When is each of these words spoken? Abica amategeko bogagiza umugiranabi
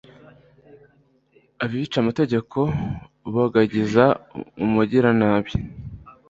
Abica 1.63 1.95
amategeko 2.03 2.57
bogagiza 3.33 4.05
umugiranabi 4.63 5.53